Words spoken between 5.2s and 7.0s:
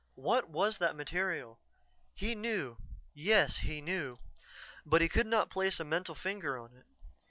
not place a mental finger on it.